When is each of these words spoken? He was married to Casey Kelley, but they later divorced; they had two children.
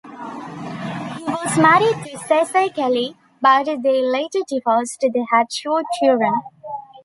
He 1.17 1.23
was 1.25 1.59
married 1.59 2.03
to 2.03 2.17
Casey 2.27 2.69
Kelley, 2.71 3.15
but 3.39 3.65
they 3.65 4.01
later 4.01 4.39
divorced; 4.47 5.01
they 5.13 5.25
had 5.31 5.45
two 5.51 5.83
children. 5.99 6.33